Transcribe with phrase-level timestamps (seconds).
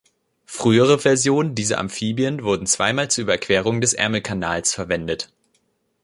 [0.47, 5.31] Frühere Versionen dieser Amphibien wurden zweimal zur Überquerung des Ärmelkanals verwendet.